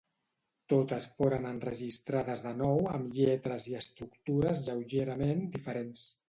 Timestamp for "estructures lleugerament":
3.83-5.47